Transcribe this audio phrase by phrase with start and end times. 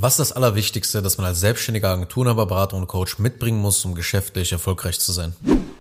[0.00, 3.96] Was ist das Allerwichtigste, das man als selbstständiger Agenturhaber, Berater und Coach mitbringen muss, um
[3.96, 5.34] geschäftlich erfolgreich zu sein?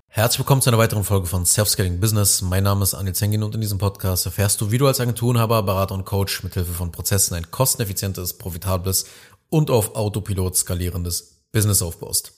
[0.08, 2.42] Herzlich willkommen zu einer weiteren Folge von Self-Scaling Business.
[2.42, 5.61] Mein Name ist Anil Zengin und in diesem Podcast erfährst du, wie du als Agenturenhaber,
[5.61, 9.05] Berater und Coach mithilfe von Prozessen ein kosteneffizientes, profitables
[9.50, 12.32] und auf Autopilot skalierendes Business aufbaust.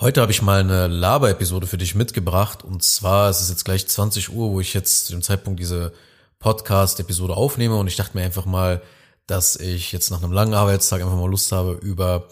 [0.00, 3.86] Heute habe ich mal eine Laber-Episode für dich mitgebracht und zwar ist es jetzt gleich
[3.86, 5.92] 20 Uhr, wo ich jetzt zu dem Zeitpunkt diese
[6.40, 8.82] Podcast-Episode aufnehme und ich dachte mir einfach mal,
[9.26, 12.28] dass ich jetzt nach einem langen Arbeitstag einfach mal Lust habe, über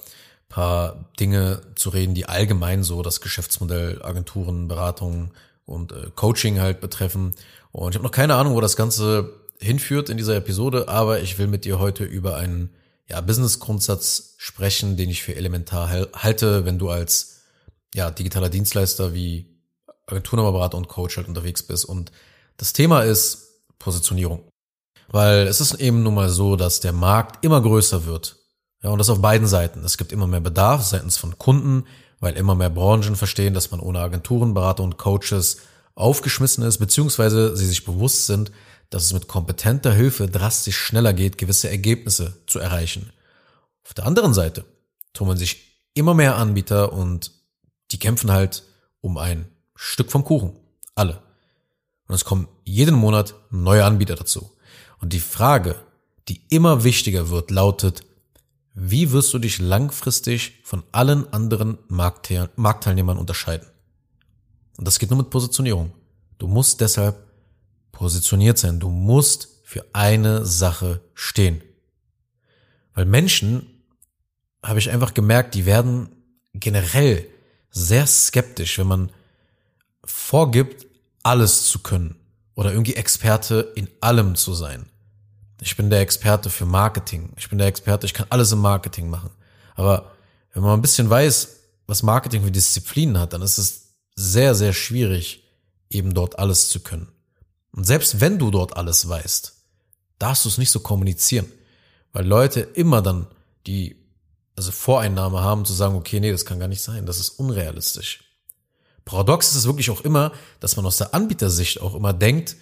[0.49, 5.31] paar Dinge zu reden, die allgemein so das Geschäftsmodell Agenturen, Beratungen
[5.65, 7.35] und äh, Coaching halt betreffen.
[7.71, 11.39] Und ich habe noch keine Ahnung, wo das Ganze hinführt in dieser Episode, aber ich
[11.39, 12.71] will mit dir heute über einen
[13.09, 17.43] ja, Business-Grundsatz sprechen, den ich für elementar halte, wenn du als
[17.95, 19.47] ja, digitaler Dienstleister wie
[20.07, 21.87] Agenturberater und Coach halt unterwegs bist.
[21.87, 22.13] Und
[22.59, 24.52] das Thema ist Positionierung.
[25.13, 28.37] Weil es ist eben nun mal so, dass der Markt immer größer wird.
[28.83, 29.85] Ja, und das auf beiden Seiten.
[29.85, 31.85] Es gibt immer mehr Bedarf seitens von Kunden,
[32.19, 35.59] weil immer mehr Branchen verstehen, dass man ohne Agenturen, Berater und Coaches
[35.95, 38.51] aufgeschmissen ist, beziehungsweise sie sich bewusst sind,
[38.89, 43.13] dass es mit kompetenter Hilfe drastisch schneller geht, gewisse Ergebnisse zu erreichen.
[43.85, 44.65] Auf der anderen Seite
[45.13, 47.33] tummeln sich immer mehr Anbieter und
[47.91, 48.65] die kämpfen halt
[49.03, 50.57] um ein Stück vom Kuchen.
[50.95, 51.23] Alle.
[52.09, 54.51] Und es kommen jeden Monat neue Anbieter dazu.
[55.03, 55.75] Und die Frage,
[56.29, 58.05] die immer wichtiger wird, lautet,
[58.73, 63.67] wie wirst du dich langfristig von allen anderen Marktteilnehmern unterscheiden?
[64.79, 65.93] Und das geht nur mit Positionierung.
[66.39, 67.17] Du musst deshalb
[67.91, 68.81] positioniert sein.
[68.81, 71.61] Du musst für eine Sache stehen.
[72.95, 73.67] Weil Menschen,
[74.63, 76.09] habe ich einfach gemerkt, die werden
[76.55, 77.27] generell
[77.71, 79.13] sehr skeptisch, wenn man
[80.05, 80.87] vorgibt,
[81.25, 82.17] alles zu können
[82.55, 84.87] oder irgendwie Experte in allem zu sein.
[85.63, 87.33] Ich bin der Experte für Marketing.
[87.37, 89.31] Ich bin der Experte, ich kann alles im Marketing machen.
[89.77, 90.11] Aber
[90.53, 94.73] wenn man ein bisschen weiß, was Marketing für Disziplinen hat, dann ist es sehr, sehr
[94.73, 95.45] schwierig,
[95.89, 97.09] eben dort alles zu können.
[97.71, 99.55] Und selbst wenn du dort alles weißt,
[100.19, 101.47] darfst du es nicht so kommunizieren.
[102.13, 103.29] Weil Leute immer dann
[103.67, 103.97] die
[104.57, 108.25] also Voreinnahme haben zu sagen, okay, nee, das kann gar nicht sein, das ist unrealistisch.
[109.05, 112.57] Paradox ist es wirklich auch immer, dass man aus der Anbietersicht auch immer denkt,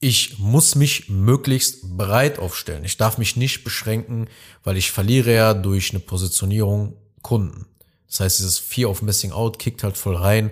[0.00, 2.84] ich muss mich möglichst breit aufstellen.
[2.84, 4.28] Ich darf mich nicht beschränken,
[4.62, 7.66] weil ich verliere ja durch eine Positionierung Kunden.
[8.06, 10.50] Das heißt, dieses Fear of Missing Out kickt halt voll rein.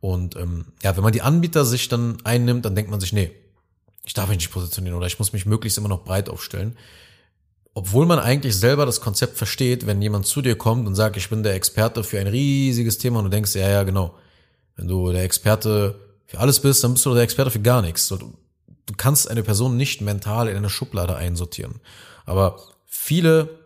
[0.00, 3.32] Und ähm, ja, wenn man die Anbieter sich dann einnimmt, dann denkt man sich, nee,
[4.04, 6.76] ich darf mich nicht positionieren oder ich muss mich möglichst immer noch breit aufstellen.
[7.72, 11.28] Obwohl man eigentlich selber das Konzept versteht, wenn jemand zu dir kommt und sagt, ich
[11.28, 14.14] bin der Experte für ein riesiges Thema und du denkst, ja, ja, genau.
[14.76, 18.06] Wenn du der Experte für alles bist, dann bist du der Experte für gar nichts
[18.86, 21.80] du kannst eine Person nicht mental in eine Schublade einsortieren.
[22.26, 23.58] Aber viele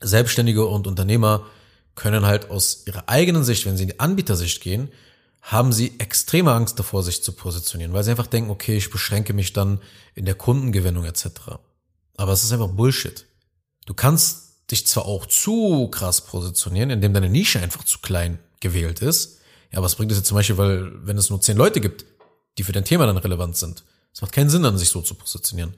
[0.00, 1.46] Selbstständige und Unternehmer
[1.94, 4.90] können halt aus ihrer eigenen Sicht, wenn sie in die Anbietersicht gehen,
[5.42, 9.32] haben sie extreme Angst davor, sich zu positionieren, weil sie einfach denken, okay, ich beschränke
[9.32, 9.80] mich dann
[10.14, 11.26] in der Kundengewinnung etc.
[12.16, 13.26] Aber es ist einfach Bullshit.
[13.86, 19.00] Du kannst dich zwar auch zu krass positionieren, indem deine Nische einfach zu klein gewählt
[19.00, 19.38] ist,
[19.72, 22.04] ja, was bringt es jetzt zum Beispiel, weil wenn es nur zehn Leute gibt,
[22.56, 23.84] die für dein Thema dann relevant sind,
[24.18, 25.74] es macht keinen Sinn, dann sich so zu positionieren.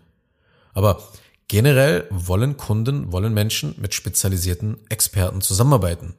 [0.73, 1.07] Aber
[1.47, 6.15] generell wollen Kunden, wollen Menschen mit spezialisierten Experten zusammenarbeiten.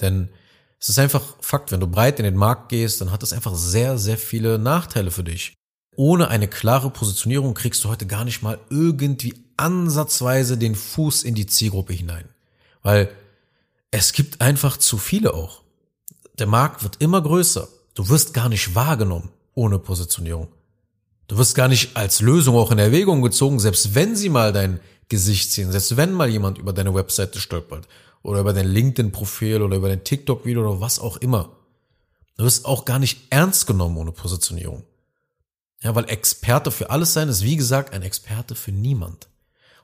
[0.00, 0.30] Denn
[0.80, 3.54] es ist einfach Fakt, wenn du breit in den Markt gehst, dann hat das einfach
[3.54, 5.54] sehr, sehr viele Nachteile für dich.
[5.94, 11.36] Ohne eine klare Positionierung kriegst du heute gar nicht mal irgendwie ansatzweise den Fuß in
[11.36, 12.28] die Zielgruppe hinein.
[12.82, 13.14] Weil
[13.92, 15.62] es gibt einfach zu viele auch.
[16.40, 17.68] Der Markt wird immer größer.
[17.94, 20.48] Du wirst gar nicht wahrgenommen ohne Positionierung.
[21.32, 24.80] Du wirst gar nicht als Lösung auch in Erwägung gezogen, selbst wenn sie mal dein
[25.08, 27.88] Gesicht sehen, selbst wenn mal jemand über deine Webseite stolpert
[28.22, 31.56] oder über dein LinkedIn-Profil oder über dein TikTok-Video oder was auch immer.
[32.36, 34.82] Du wirst auch gar nicht ernst genommen ohne Positionierung.
[35.80, 39.28] Ja, weil Experte für alles sein ist, wie gesagt, ein Experte für niemand.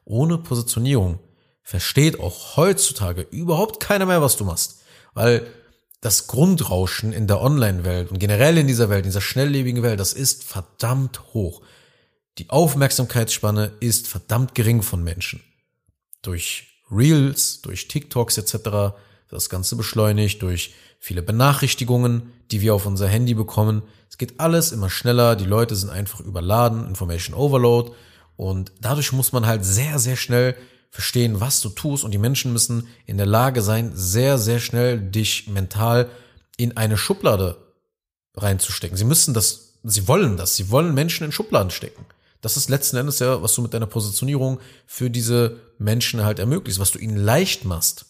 [0.04, 1.18] Ohne Positionierung
[1.62, 4.82] versteht auch heutzutage überhaupt keiner mehr, was du machst.
[5.14, 5.46] Weil
[6.00, 10.12] das Grundrauschen in der Online-Welt und generell in dieser Welt, in dieser schnelllebigen Welt, das
[10.12, 11.62] ist verdammt hoch.
[12.38, 15.42] Die Aufmerksamkeitsspanne ist verdammt gering von Menschen.
[16.22, 18.94] Durch Reels, durch TikToks etc.
[19.28, 23.82] das Ganze beschleunigt, durch viele Benachrichtigungen, die wir auf unser Handy bekommen.
[24.08, 27.92] Es geht alles immer schneller, die Leute sind einfach überladen, Information Overload
[28.36, 30.54] und dadurch muss man halt sehr, sehr schnell
[30.90, 35.00] verstehen, was du tust und die Menschen müssen in der Lage sein, sehr, sehr schnell
[35.00, 36.10] dich mental
[36.56, 37.56] in eine Schublade
[38.36, 38.96] reinzustecken.
[38.96, 42.04] Sie müssen das, sie wollen das, sie wollen Menschen in Schubladen stecken.
[42.40, 46.78] Das ist letzten Endes ja, was du mit deiner Positionierung für diese Menschen halt ermöglicht,
[46.78, 48.06] was du ihnen leicht machst.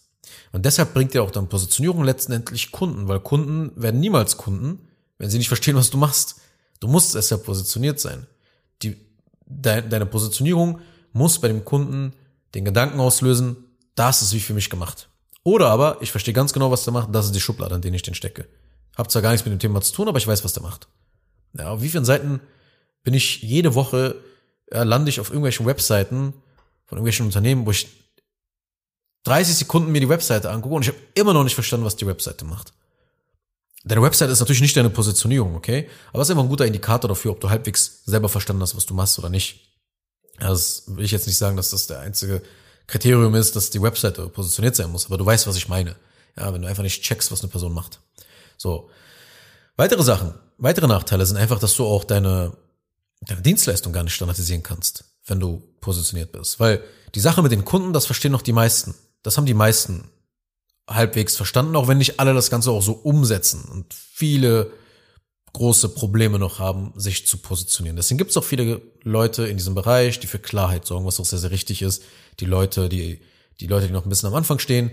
[0.53, 4.81] Und deshalb bringt dir auch dann Positionierung letztendlich Kunden, weil Kunden werden niemals Kunden,
[5.19, 6.37] wenn sie nicht verstehen, was du machst.
[6.81, 8.27] Du musst deshalb positioniert sein.
[8.83, 8.97] Die,
[9.47, 10.81] de, deine Positionierung
[11.13, 12.13] muss bei dem Kunden
[12.55, 13.57] den Gedanken auslösen,
[13.95, 15.09] das ist wie für mich gemacht.
[15.45, 17.93] Oder aber, ich verstehe ganz genau, was der macht, das ist die Schublade, an der
[17.93, 18.49] ich den stecke.
[18.97, 20.89] Hab zwar gar nichts mit dem Thema zu tun, aber ich weiß, was der macht.
[21.57, 22.41] Ja, auf wie vielen Seiten
[23.03, 24.17] bin ich jede Woche,
[24.71, 26.35] äh, lande ich auf irgendwelchen Webseiten
[26.85, 27.87] von irgendwelchen Unternehmen, wo ich
[29.25, 32.07] 30 Sekunden mir die Webseite angucke und ich habe immer noch nicht verstanden, was die
[32.07, 32.73] Webseite macht.
[33.85, 35.89] Deine Webseite ist natürlich nicht deine Positionierung, okay?
[36.13, 38.87] Aber es ist einfach ein guter Indikator dafür, ob du halbwegs selber verstanden hast, was
[38.87, 39.68] du machst oder nicht.
[40.41, 42.43] Also das will ich jetzt nicht sagen, dass das der einzige
[42.87, 45.97] Kriterium ist, dass die Webseite positioniert sein muss, aber du weißt, was ich meine.
[46.37, 48.01] Ja, wenn du einfach nicht checkst, was eine Person macht.
[48.57, 48.91] So.
[49.77, 52.53] Weitere Sachen, weitere Nachteile sind einfach, dass du auch deine,
[53.21, 56.61] deine Dienstleistung gar nicht standardisieren kannst, wenn du positioniert bist.
[56.61, 56.83] Weil
[57.15, 58.95] die Sache mit den Kunden, das verstehen noch die meisten.
[59.23, 60.11] Das haben die meisten
[60.89, 64.73] halbwegs verstanden, auch wenn nicht alle das Ganze auch so umsetzen und viele
[65.59, 67.97] große Probleme noch haben, sich zu positionieren.
[67.97, 71.25] Deswegen gibt es auch viele Leute in diesem Bereich, die für Klarheit sorgen, was auch
[71.25, 72.03] sehr, sehr richtig ist.
[72.41, 73.21] Die Leute, die,
[73.61, 74.91] die Leute, die noch ein bisschen am Anfang stehen,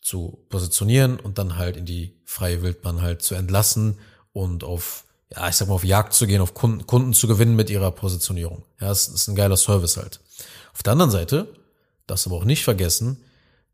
[0.00, 3.98] zu positionieren und dann halt in die freie Wildbahn halt zu entlassen
[4.32, 7.56] und auf, ja, ich sag mal, auf Jagd zu gehen, auf Kunden, Kunden zu gewinnen
[7.56, 8.64] mit ihrer Positionierung.
[8.80, 10.20] Ja, das ist ein geiler Service halt.
[10.72, 11.54] Auf der anderen Seite,
[12.06, 13.24] darfst aber auch nicht vergessen,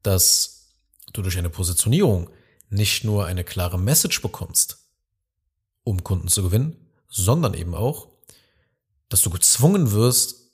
[0.02, 0.68] dass
[1.12, 2.30] du durch eine Positionierung
[2.70, 4.78] nicht nur eine klare Message bekommst,
[5.84, 6.76] um Kunden zu gewinnen,
[7.08, 8.08] sondern eben auch,
[9.08, 10.52] dass du gezwungen wirst,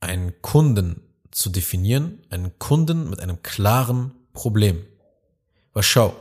[0.00, 1.00] einen Kunden
[1.30, 4.84] zu definieren, einen Kunden mit einem klaren Problem.
[5.72, 6.14] Weil schau,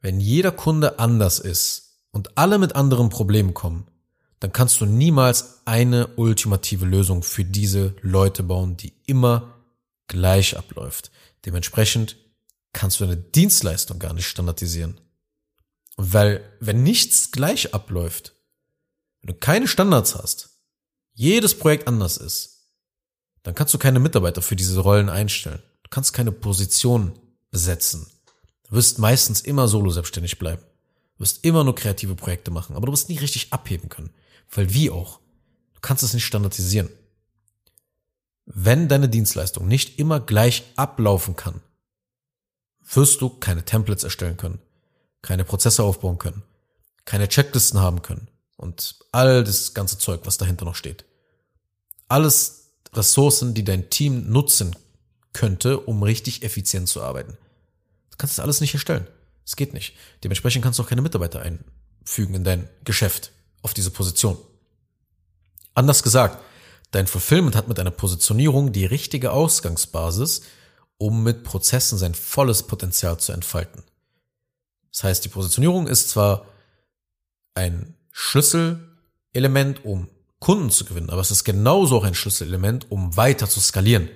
[0.00, 3.86] wenn jeder Kunde anders ist und alle mit anderen Problemen kommen,
[4.40, 9.54] dann kannst du niemals eine ultimative Lösung für diese Leute bauen, die immer
[10.06, 11.10] gleich abläuft.
[11.46, 12.16] Dementsprechend
[12.72, 15.00] kannst du deine Dienstleistung gar nicht standardisieren.
[15.96, 18.34] Weil wenn nichts gleich abläuft,
[19.20, 20.50] wenn du keine Standards hast,
[21.14, 22.68] jedes Projekt anders ist,
[23.42, 25.62] dann kannst du keine Mitarbeiter für diese Rollen einstellen.
[25.82, 27.18] Du kannst keine Position
[27.50, 28.06] besetzen.
[28.64, 30.62] Du wirst meistens immer solo selbstständig bleiben.
[31.14, 34.10] Du wirst immer nur kreative Projekte machen, aber du wirst nie richtig abheben können.
[34.50, 35.20] Weil wie auch?
[35.74, 36.90] Du kannst es nicht standardisieren.
[38.46, 41.60] Wenn deine Dienstleistung nicht immer gleich ablaufen kann,
[42.80, 44.58] wirst du keine Templates erstellen können
[45.24, 46.42] keine Prozesse aufbauen können,
[47.04, 51.04] keine Checklisten haben können und all das ganze Zeug, was dahinter noch steht.
[52.08, 54.76] Alles Ressourcen, die dein Team nutzen
[55.32, 57.36] könnte, um richtig effizient zu arbeiten.
[58.10, 59.08] Du kannst das alles nicht erstellen.
[59.44, 59.96] Es geht nicht.
[60.22, 63.32] Dementsprechend kannst du auch keine Mitarbeiter einfügen in dein Geschäft
[63.62, 64.36] auf diese Position.
[65.74, 66.42] Anders gesagt,
[66.92, 70.42] dein Fulfillment hat mit einer Positionierung die richtige Ausgangsbasis,
[70.98, 73.82] um mit Prozessen sein volles Potenzial zu entfalten.
[74.94, 76.46] Das heißt, die Positionierung ist zwar
[77.54, 80.08] ein Schlüsselelement, um
[80.38, 84.08] Kunden zu gewinnen, aber es ist genauso auch ein Schlüsselelement, um weiter zu skalieren.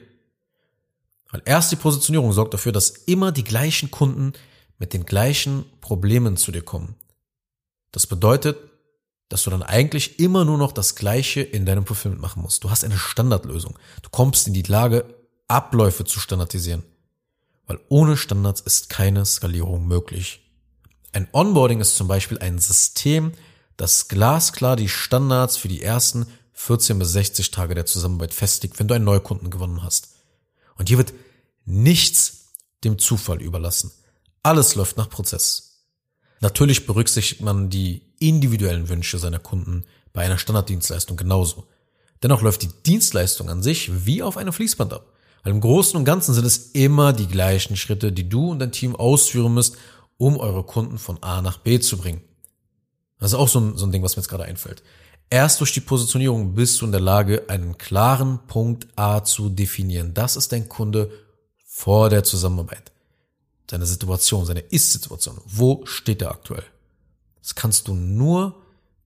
[1.33, 4.35] Weil erst die Positionierung sorgt dafür, dass immer die gleichen Kunden
[4.79, 6.95] mit den gleichen Problemen zu dir kommen.
[7.91, 8.57] Das bedeutet,
[9.29, 12.63] dass du dann eigentlich immer nur noch das Gleiche in deinem Fulfillment machen musst.
[12.63, 13.77] Du hast eine Standardlösung.
[14.03, 15.13] Du kommst in die Lage,
[15.49, 16.85] Abläufe zu standardisieren.
[17.67, 20.48] Weil ohne Standards ist keine Skalierung möglich.
[21.13, 23.33] Ein Onboarding ist zum Beispiel ein System,
[23.77, 28.89] das glasklar die Standards für die ersten 14 bis 60 Tage der Zusammenarbeit festlegt, wenn
[28.89, 30.09] du einen Neukunden gewonnen hast.
[30.77, 31.13] Und hier wird
[31.65, 32.49] nichts
[32.85, 33.93] dem Zufall überlassen.
[34.43, 35.85] Alles läuft nach Prozess.
[36.41, 41.67] Natürlich berücksichtigt man die individuellen Wünsche seiner Kunden bei einer Standarddienstleistung genauso.
[42.23, 45.13] Dennoch läuft die Dienstleistung an sich wie auf einem Fließband ab.
[45.43, 48.73] Weil im Großen und Ganzen sind es immer die gleichen Schritte, die du und dein
[48.73, 49.77] Team ausführen müsst,
[50.19, 52.23] um eure Kunden von A nach B zu bringen.
[53.19, 54.83] Das ist auch so ein, so ein Ding, was mir jetzt gerade einfällt.
[55.31, 60.15] Erst durch die Positionierung bist du in der Lage, einen klaren Punkt A zu definieren.
[60.15, 61.11] Das ist dein Kunde
[61.65, 62.93] vor der Zusammenarbeit.
[63.71, 65.41] Seine Situation, seine Ist-Situation.
[65.45, 66.65] Wo steht er aktuell?
[67.43, 68.55] Das kannst du nur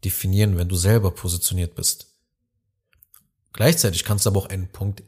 [0.05, 2.07] definieren, wenn du selber positioniert bist.
[3.53, 5.03] Gleichzeitig kannst du aber auch einen Punkt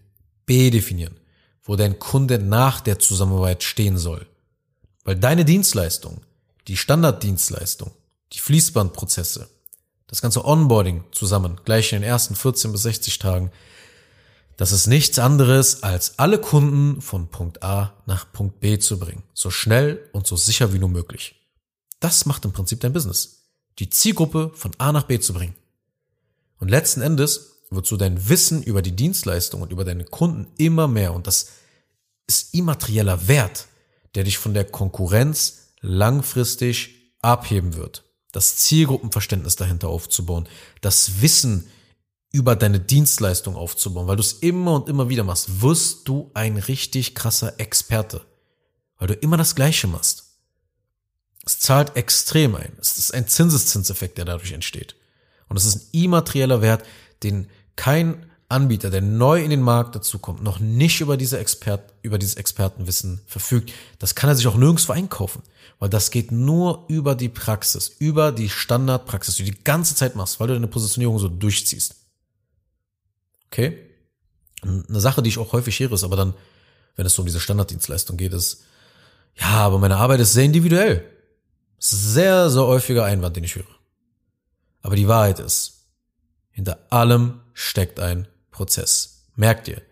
[0.46, 1.18] B definieren,
[1.62, 4.26] wo dein Kunde nach der Zusammenarbeit stehen soll.
[5.04, 6.22] Weil deine Dienstleistung,
[6.66, 7.92] die Standarddienstleistung,
[8.32, 9.48] die Fließbandprozesse,
[10.06, 13.52] das ganze Onboarding zusammen, gleich in den ersten 14 bis 60 Tagen,
[14.56, 19.24] das ist nichts anderes, als alle Kunden von Punkt A nach Punkt B zu bringen.
[19.34, 21.34] So schnell und so sicher wie nur möglich.
[21.98, 23.48] Das macht im Prinzip dein Business.
[23.80, 25.56] Die Zielgruppe von A nach B zu bringen.
[26.58, 30.86] Und letzten Endes wird so dein Wissen über die Dienstleistung und über deine Kunden immer
[30.86, 31.12] mehr.
[31.14, 31.48] Und das
[32.28, 33.66] ist immaterieller Wert,
[34.14, 38.04] der dich von der Konkurrenz langfristig abheben wird.
[38.32, 40.48] Das Zielgruppenverständnis dahinter aufzubauen,
[40.80, 41.68] das Wissen
[42.32, 46.56] über deine Dienstleistung aufzubauen, weil du es immer und immer wieder machst, wirst du ein
[46.56, 48.22] richtig krasser Experte,
[48.98, 50.24] weil du immer das Gleiche machst.
[51.46, 52.72] Es zahlt extrem ein.
[52.80, 54.96] Es ist ein Zinseszinseffekt, der dadurch entsteht.
[55.48, 56.84] Und es ist ein immaterieller Wert,
[57.22, 62.18] den kein Anbieter, der neu in den Markt dazukommt, noch nicht über diese Expert, über
[62.18, 63.72] dieses Expertenwissen verfügt.
[63.98, 65.42] Das kann er sich auch nirgendwo einkaufen,
[65.78, 70.16] weil das geht nur über die Praxis, über die Standardpraxis, die du die ganze Zeit
[70.16, 71.96] machst, weil du deine Positionierung so durchziehst.
[73.46, 73.78] Okay?
[74.62, 76.34] Eine Sache, die ich auch häufig höre, ist aber dann,
[76.96, 78.62] wenn es so um diese Standarddienstleistung geht, ist,
[79.36, 81.04] ja, aber meine Arbeit ist sehr individuell.
[81.78, 83.66] Sehr, sehr häufiger Einwand, den ich höre.
[84.80, 85.86] Aber die Wahrheit ist,
[86.50, 89.26] hinter allem steckt ein Prozess.
[89.34, 89.82] Merk dir,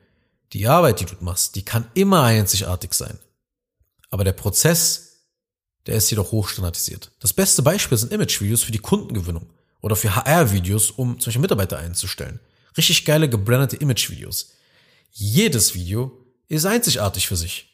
[0.53, 3.19] die Arbeit, die du machst, die kann immer einzigartig sein.
[4.09, 5.27] Aber der Prozess,
[5.87, 7.11] der ist jedoch hochstandardisiert.
[7.19, 9.51] Das beste Beispiel sind Imagevideos für die Kundengewinnung
[9.81, 12.39] oder für HR-Videos, um Beispiel Mitarbeiter einzustellen.
[12.77, 14.53] Richtig geile gebrandete Imagevideos.
[15.11, 17.69] Jedes Video ist einzigartig für sich.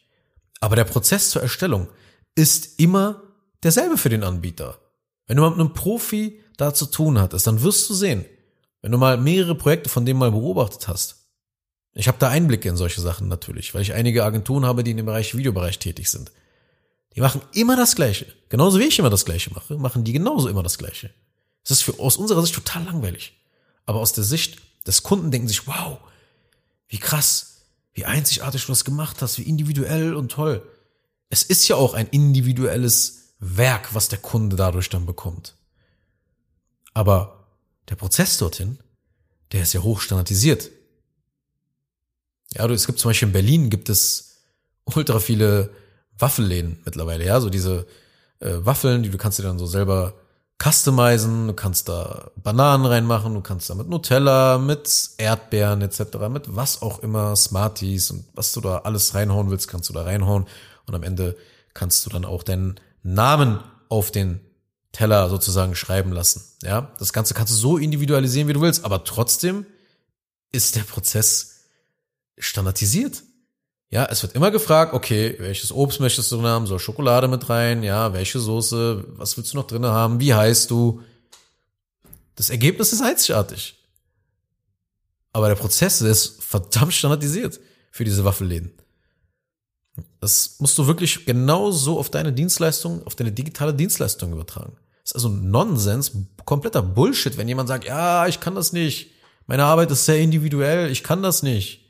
[0.61, 1.89] Aber der Prozess zur Erstellung
[2.35, 3.23] ist immer
[3.63, 4.81] derselbe für den Anbieter.
[5.27, 8.25] Wenn du mit einem Profi da zu tun hattest, dann wirst du sehen,
[8.83, 11.27] wenn du mal mehrere Projekte von dem mal beobachtet hast.
[11.95, 14.97] Ich habe da Einblicke in solche Sachen natürlich, weil ich einige Agenturen habe, die in
[14.99, 16.31] dem Bereich Videobereich tätig sind.
[17.17, 18.27] Die machen immer das Gleiche.
[18.49, 21.11] Genauso wie ich immer das Gleiche mache, machen die genauso immer das Gleiche.
[21.65, 23.37] Es ist für, aus unserer Sicht total langweilig.
[23.87, 25.99] Aber aus der Sicht des Kunden denken sich, wow,
[26.87, 27.63] wie krass,
[27.95, 30.63] wie einzigartig du das gemacht hast, wie individuell und toll.
[31.31, 35.57] Es ist ja auch ein individuelles Werk, was der Kunde dadurch dann bekommt.
[36.95, 37.38] Aber
[37.89, 38.79] der Prozess dorthin,
[39.53, 40.71] der ist ja hochstandardisiert.
[42.55, 44.37] Ja, du, es gibt zum Beispiel in Berlin gibt es
[44.85, 45.71] ultra viele
[46.19, 47.87] Waffelläden mittlerweile, ja, so diese
[48.41, 50.15] äh, Waffeln, die du kannst dir dann so selber
[50.63, 56.57] customizen, du kannst da Bananen reinmachen, du kannst da mit Nutella, mit Erdbeeren etc., mit
[56.57, 60.47] was auch immer, Smarties und was du da alles reinhauen willst, kannst du da reinhauen
[60.87, 61.37] und am Ende
[61.75, 64.41] kannst du dann auch deinen Namen auf den
[64.93, 66.43] Teller sozusagen schreiben lassen.
[66.63, 69.67] Ja, das Ganze kannst du so individualisieren, wie du willst, aber trotzdem
[70.51, 71.61] ist der Prozess
[72.39, 73.23] standardisiert.
[73.91, 76.67] Ja, es wird immer gefragt, okay, welches Obst möchtest du haben?
[76.67, 77.83] Soll Schokolade mit rein?
[77.83, 79.05] Ja, welche Soße?
[79.17, 80.21] Was willst du noch drin haben?
[80.21, 81.03] Wie heißt du?
[82.35, 83.77] Das Ergebnis ist einzigartig.
[85.33, 88.73] Aber der Prozess ist verdammt standardisiert für diese Waffelläden.
[90.21, 94.77] Das musst du wirklich genau so auf deine Dienstleistung, auf deine digitale Dienstleistung übertragen.
[95.03, 96.13] Das ist also Nonsens,
[96.45, 99.13] kompletter Bullshit, wenn jemand sagt, ja, ich kann das nicht.
[99.47, 101.81] Meine Arbeit ist sehr individuell, ich kann das nicht.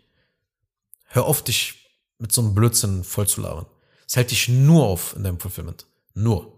[1.07, 1.75] Hör auf, dich
[2.19, 3.67] mit so einem Blödsinn voll zu labern.
[4.07, 5.87] Es hält dich nur auf in deinem Fulfillment.
[6.15, 6.53] Nur.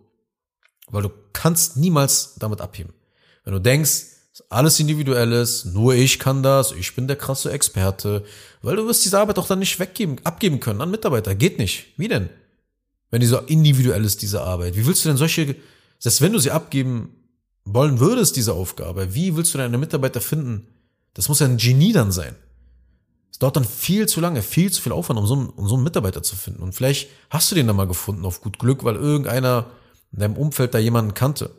[0.89, 2.93] Weil du kannst niemals damit abheben.
[3.45, 4.05] Wenn du denkst,
[4.49, 8.25] alles individuelles, nur ich kann das, ich bin der krasse Experte,
[8.63, 11.35] weil du wirst diese Arbeit auch dann nicht weggeben, abgeben können an Mitarbeiter.
[11.35, 11.87] Geht nicht.
[11.97, 12.31] Wie denn?
[13.11, 14.77] Wenn die so individuell ist, diese Arbeit.
[14.77, 15.57] Wie willst du denn solche,
[15.99, 17.15] selbst wenn du sie abgeben
[17.65, 20.67] wollen würdest, diese Aufgabe, wie willst du deine Mitarbeiter finden?
[21.15, 22.35] Das muss ja ein Genie dann sein.
[23.31, 25.75] Es dauert dann viel zu lange, viel zu viel Aufwand, um so, einen, um so
[25.75, 26.63] einen Mitarbeiter zu finden.
[26.63, 29.71] Und vielleicht hast du den dann mal gefunden auf gut Glück, weil irgendeiner
[30.13, 31.51] in deinem Umfeld da jemanden kannte.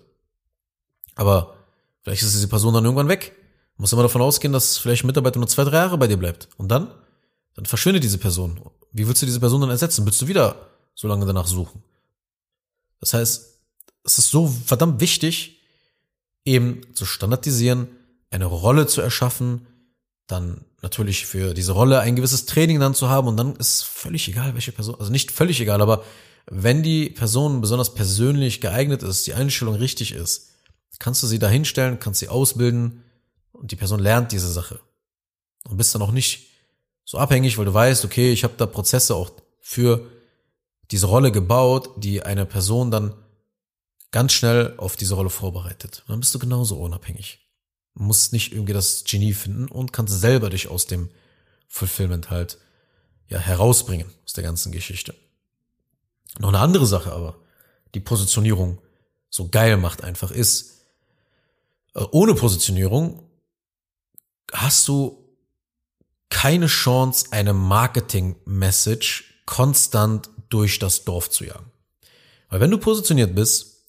[1.16, 1.56] Aber
[2.04, 3.36] vielleicht ist diese Person dann irgendwann weg.
[3.76, 6.18] Du musst immer davon ausgehen, dass vielleicht ein Mitarbeiter nur zwei, drei Jahre bei dir
[6.18, 6.50] bleibt.
[6.58, 6.94] Und dann?
[7.56, 8.60] Dann verschwindet diese Person.
[8.92, 10.06] Wie willst du diese Person dann ersetzen?
[10.06, 11.84] Willst du wieder so lange danach suchen?
[13.00, 13.60] Das heißt,
[14.04, 15.62] es ist so verdammt wichtig,
[16.46, 17.88] eben zu standardisieren,
[18.30, 19.68] eine Rolle zu erschaffen,
[20.28, 24.28] dann natürlich für diese Rolle ein gewisses Training dann zu haben und dann ist völlig
[24.28, 26.04] egal, welche Person, also nicht völlig egal, aber
[26.50, 30.50] wenn die Person besonders persönlich geeignet ist, die Einstellung richtig ist,
[31.02, 33.04] kannst du sie da hinstellen, kannst sie ausbilden
[33.52, 34.80] und die Person lernt diese Sache.
[35.68, 36.48] Und bist dann auch nicht
[37.04, 40.08] so abhängig, weil du weißt, okay, ich habe da Prozesse auch für
[40.92, 43.14] diese Rolle gebaut, die eine Person dann
[44.12, 46.04] ganz schnell auf diese Rolle vorbereitet.
[46.06, 47.42] Und dann bist du genauso unabhängig
[47.94, 51.10] musst nicht irgendwie das Genie finden und kannst selber dich aus dem
[51.68, 52.58] Fulfillment halt
[53.28, 55.14] ja herausbringen aus der ganzen Geschichte.
[56.40, 57.38] Noch eine andere Sache aber,
[57.94, 58.80] die Positionierung
[59.30, 60.81] so geil macht einfach ist,
[61.94, 63.30] ohne Positionierung
[64.52, 65.22] hast du
[66.30, 71.72] keine Chance, eine Marketing-Message konstant durch das Dorf zu jagen.
[72.50, 73.88] Weil wenn du positioniert bist,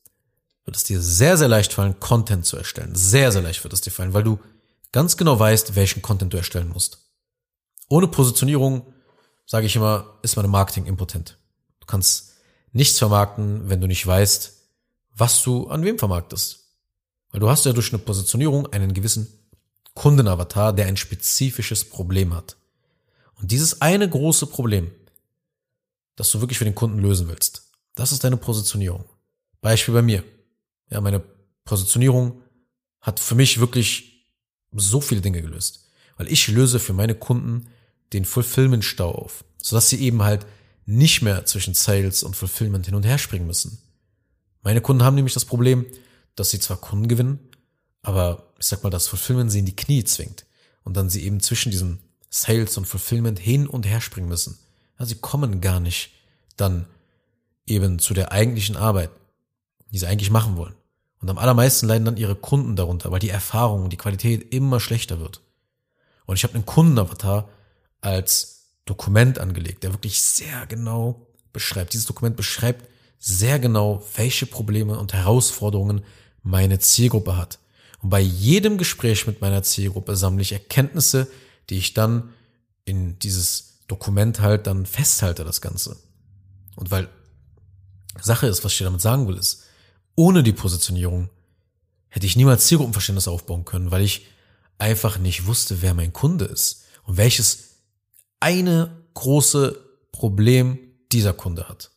[0.64, 2.94] wird es dir sehr, sehr leicht fallen, Content zu erstellen.
[2.94, 4.38] Sehr, sehr leicht wird es dir fallen, weil du
[4.92, 6.98] ganz genau weißt, welchen Content du erstellen musst.
[7.88, 8.92] Ohne Positionierung,
[9.46, 11.38] sage ich immer, ist meine Marketing impotent.
[11.80, 12.34] Du kannst
[12.72, 14.52] nichts vermarkten, wenn du nicht weißt,
[15.14, 16.61] was du an wem vermarktest.
[17.32, 19.26] Weil du hast ja durch eine Positionierung einen gewissen
[19.94, 22.56] Kundenavatar, der ein spezifisches Problem hat.
[23.34, 24.90] Und dieses eine große Problem,
[26.14, 29.04] das du wirklich für den Kunden lösen willst, das ist deine Positionierung.
[29.60, 30.24] Beispiel bei mir.
[30.90, 31.22] Ja, meine
[31.64, 32.42] Positionierung
[33.00, 34.28] hat für mich wirklich
[34.72, 35.88] so viele Dinge gelöst.
[36.16, 37.68] Weil ich löse für meine Kunden
[38.12, 40.46] den Fulfillment-Stau auf, sodass sie eben halt
[40.84, 43.78] nicht mehr zwischen Sales und Fulfillment hin und her springen müssen.
[44.62, 45.86] Meine Kunden haben nämlich das Problem,
[46.36, 47.38] dass sie zwar Kunden gewinnen,
[48.02, 50.46] aber ich sag mal, das Fulfillment sie in die Knie zwingt
[50.84, 51.98] und dann sie eben zwischen diesem
[52.30, 54.58] Sales und Fulfillment hin und her springen müssen.
[54.98, 56.10] Ja, sie kommen gar nicht
[56.56, 56.86] dann
[57.66, 59.10] eben zu der eigentlichen Arbeit,
[59.90, 60.74] die sie eigentlich machen wollen.
[61.20, 64.80] Und am allermeisten leiden dann ihre Kunden darunter, weil die Erfahrung und die Qualität immer
[64.80, 65.40] schlechter wird.
[66.26, 67.48] Und ich habe einen Kundenavatar
[68.00, 71.92] als Dokument angelegt, der wirklich sehr genau beschreibt.
[71.92, 76.02] Dieses Dokument beschreibt sehr genau, welche Probleme und Herausforderungen
[76.42, 77.58] meine Zielgruppe hat.
[78.00, 81.28] Und bei jedem Gespräch mit meiner Zielgruppe sammle ich Erkenntnisse,
[81.70, 82.32] die ich dann
[82.84, 85.96] in dieses Dokument halt dann festhalte, das Ganze.
[86.76, 87.08] Und weil
[88.20, 89.64] Sache ist, was ich damit sagen will, ist,
[90.16, 91.30] ohne die Positionierung
[92.08, 94.26] hätte ich niemals Zielgruppenverständnis aufbauen können, weil ich
[94.78, 97.76] einfach nicht wusste, wer mein Kunde ist und welches
[98.40, 99.78] eine große
[100.10, 100.78] Problem
[101.12, 101.91] dieser Kunde hat.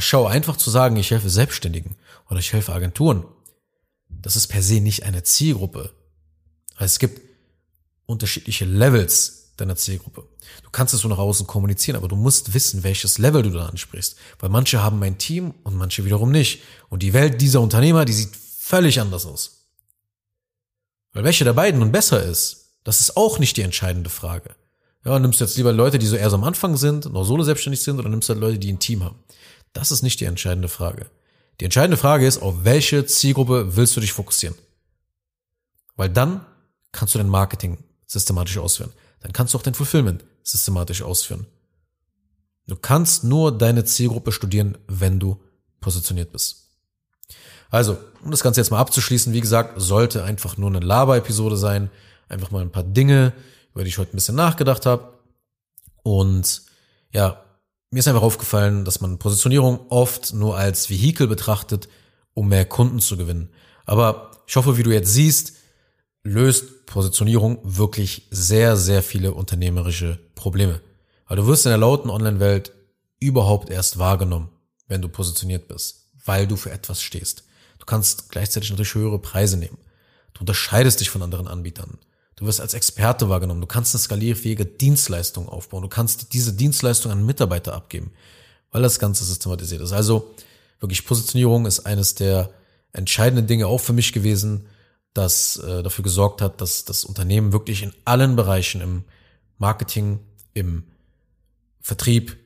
[0.00, 1.96] Schau, einfach zu sagen, ich helfe Selbstständigen
[2.28, 3.24] oder ich helfe Agenturen,
[4.08, 5.92] das ist per se nicht eine Zielgruppe.
[6.76, 7.20] Weil es gibt
[8.06, 10.28] unterschiedliche Levels deiner Zielgruppe.
[10.62, 13.66] Du kannst es so nach außen kommunizieren, aber du musst wissen, welches Level du da
[13.66, 14.16] ansprichst.
[14.38, 16.62] Weil manche haben ein Team und manche wiederum nicht.
[16.88, 19.68] Und die Welt dieser Unternehmer, die sieht völlig anders aus.
[21.12, 24.54] Weil welche der beiden nun besser ist, das ist auch nicht die entscheidende Frage.
[25.04, 27.42] Ja, nimmst du jetzt lieber Leute, die so eher so am Anfang sind, noch solo
[27.42, 29.16] selbstständig sind, oder nimmst du halt Leute, die ein Team haben?
[29.76, 31.04] Das ist nicht die entscheidende Frage.
[31.60, 34.56] Die entscheidende Frage ist, auf welche Zielgruppe willst du dich fokussieren?
[35.96, 36.46] Weil dann
[36.92, 38.92] kannst du dein Marketing systematisch ausführen.
[39.20, 41.46] Dann kannst du auch dein Fulfillment systematisch ausführen.
[42.66, 45.38] Du kannst nur deine Zielgruppe studieren, wenn du
[45.80, 46.70] positioniert bist.
[47.68, 51.90] Also, um das Ganze jetzt mal abzuschließen, wie gesagt, sollte einfach nur eine Laber-Episode sein.
[52.30, 53.34] Einfach mal ein paar Dinge,
[53.74, 55.18] über die ich heute ein bisschen nachgedacht habe.
[56.02, 56.62] Und
[57.12, 57.45] ja,
[57.90, 61.88] mir ist einfach aufgefallen, dass man Positionierung oft nur als Vehikel betrachtet,
[62.34, 63.50] um mehr Kunden zu gewinnen.
[63.84, 65.54] Aber ich hoffe, wie du jetzt siehst,
[66.22, 70.80] löst Positionierung wirklich sehr, sehr viele unternehmerische Probleme.
[71.26, 72.72] Weil du wirst in der lauten Online-Welt
[73.20, 74.50] überhaupt erst wahrgenommen,
[74.88, 77.44] wenn du positioniert bist, weil du für etwas stehst.
[77.78, 79.78] Du kannst gleichzeitig natürlich höhere Preise nehmen.
[80.34, 81.98] Du unterscheidest dich von anderen Anbietern.
[82.36, 83.62] Du wirst als Experte wahrgenommen.
[83.62, 85.82] Du kannst eine skalierfähige Dienstleistung aufbauen.
[85.82, 88.12] Du kannst diese Dienstleistung an Mitarbeiter abgeben,
[88.70, 89.92] weil das Ganze systematisiert ist.
[89.92, 90.34] Also
[90.78, 92.50] wirklich Positionierung ist eines der
[92.92, 94.66] entscheidenden Dinge auch für mich gewesen,
[95.14, 99.04] das äh, dafür gesorgt hat, dass das Unternehmen wirklich in allen Bereichen im
[99.56, 100.20] Marketing,
[100.52, 100.84] im
[101.80, 102.36] Vertrieb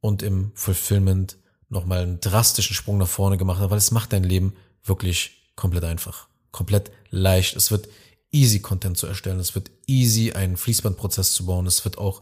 [0.00, 4.24] und im Fulfillment nochmal einen drastischen Sprung nach vorne gemacht hat, weil es macht dein
[4.24, 7.54] Leben wirklich komplett einfach, komplett leicht.
[7.54, 7.88] Es wird
[8.36, 9.40] easy Content zu erstellen.
[9.40, 11.66] Es wird easy einen Fließbandprozess zu bauen.
[11.66, 12.20] Es wird auch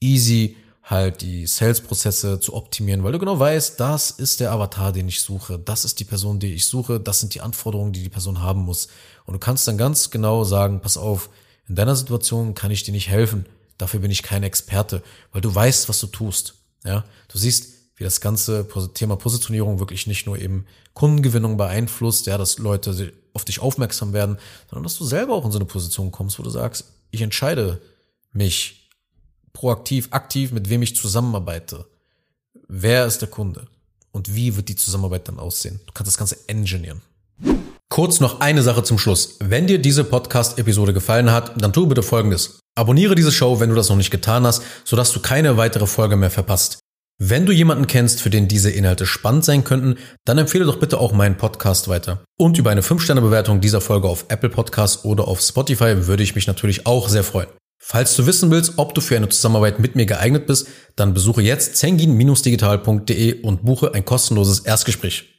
[0.00, 5.06] easy halt die Sales-Prozesse zu optimieren, weil du genau weißt, das ist der Avatar, den
[5.06, 5.58] ich suche.
[5.58, 6.98] Das ist die Person, die ich suche.
[6.98, 8.88] Das sind die Anforderungen, die die Person haben muss.
[9.24, 11.30] Und du kannst dann ganz genau sagen, pass auf,
[11.68, 13.46] in deiner Situation kann ich dir nicht helfen.
[13.78, 16.54] Dafür bin ich kein Experte, weil du weißt, was du tust.
[16.84, 22.36] Ja, du siehst, wie das ganze Thema Positionierung wirklich nicht nur eben Kundengewinnung beeinflusst, ja,
[22.36, 24.38] dass Leute auf dich aufmerksam werden,
[24.68, 27.80] sondern dass du selber auch in so eine Position kommst, wo du sagst, ich entscheide
[28.32, 28.90] mich
[29.52, 31.86] proaktiv, aktiv, mit wem ich zusammenarbeite.
[32.66, 33.68] Wer ist der Kunde?
[34.10, 35.78] Und wie wird die Zusammenarbeit dann aussehen?
[35.86, 37.02] Du kannst das Ganze engineeren.
[37.88, 39.36] Kurz noch eine Sache zum Schluss.
[39.38, 42.58] Wenn dir diese Podcast-Episode gefallen hat, dann tu bitte Folgendes.
[42.74, 46.16] Abonniere diese Show, wenn du das noch nicht getan hast, sodass du keine weitere Folge
[46.16, 46.81] mehr verpasst.
[47.18, 50.98] Wenn du jemanden kennst, für den diese Inhalte spannend sein könnten, dann empfehle doch bitte
[50.98, 52.24] auch meinen Podcast weiter.
[52.36, 56.46] Und über eine 5-Sterne-Bewertung dieser Folge auf Apple Podcasts oder auf Spotify würde ich mich
[56.46, 57.48] natürlich auch sehr freuen.
[57.84, 61.42] Falls du wissen willst, ob du für eine Zusammenarbeit mit mir geeignet bist, dann besuche
[61.42, 65.28] jetzt zengin-digital.de und buche ein kostenloses Erstgespräch.